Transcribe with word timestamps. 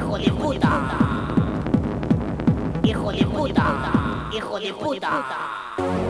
Hijo 0.00 0.16
de 0.16 0.32
puta. 0.32 0.96
Hijo 2.82 3.12
de 3.12 3.26
puta. 3.26 4.30
Hijo 4.32 4.58
de 4.58 4.72
puta. 4.72 6.09